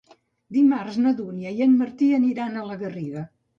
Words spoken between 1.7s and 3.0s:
Martí aniran a la